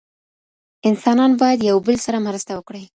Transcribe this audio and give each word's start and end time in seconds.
انسانان 0.89 1.31
بايد 1.41 1.59
يو 1.69 1.77
بل 1.85 1.95
سره 2.05 2.17
مرسته 2.27 2.51
وکړي. 2.55 2.83